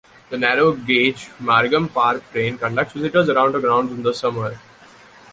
The 0.31 0.37
narrow 0.39 0.73
gauge 0.73 1.29
Margam 1.39 1.87
Park 1.87 2.23
Train 2.31 2.57
conducts 2.57 2.93
visitors 2.93 3.29
around 3.29 3.51
the 3.51 3.59
grounds 3.59 3.91
in 3.91 4.01
the 4.01 4.15
summer. 4.15 4.59